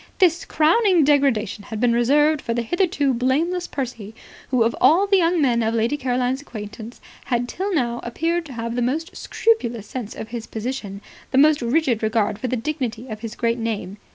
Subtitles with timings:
[0.17, 4.15] This crowning degradation had been reserved for the hitherto blameless Percy,
[4.49, 8.53] who, of all the young men of Lady Caroline's acquaintance, had till now appeared to
[8.53, 13.09] have the most scrupulous sense of his position, the most rigid regard for the dignity
[13.09, 13.97] of his great name.